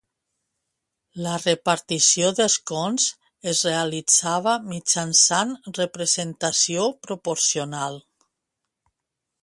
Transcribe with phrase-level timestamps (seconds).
[1.25, 3.05] La repartició d'escons
[3.53, 8.05] es realitzava mitjançant representació proporcional.